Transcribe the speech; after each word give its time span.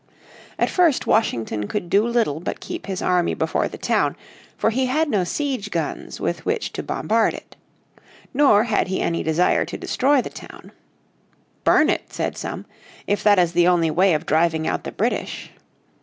At 0.57 0.71
first 0.71 1.05
Washington 1.05 1.67
could 1.67 1.87
do 1.87 2.03
little 2.07 2.39
but 2.39 2.59
keep 2.59 2.87
his 2.87 3.03
army 3.03 3.35
before 3.35 3.67
the 3.67 3.77
town, 3.77 4.15
for 4.57 4.71
he 4.71 4.87
had 4.87 5.07
no 5.07 5.23
siege 5.23 5.69
guns 5.69 6.19
with 6.19 6.43
which 6.43 6.73
to 6.73 6.81
bombard 6.81 7.35
it. 7.35 7.55
Nor 8.33 8.63
had 8.63 8.87
he 8.87 8.99
any 8.99 9.21
desire 9.21 9.63
to 9.65 9.77
destroy 9.77 10.19
the 10.19 10.31
town." 10.31 10.71
Burn 11.63 11.87
it," 11.87 12.11
said 12.11 12.35
some, 12.35 12.65
"if 13.05 13.23
that 13.23 13.37
is 13.37 13.51
the 13.51 13.67
only 13.67 13.91
way 13.91 14.15
of 14.15 14.25
driving 14.25 14.67
out 14.67 14.85
the 14.85 14.91
British." 14.91 15.51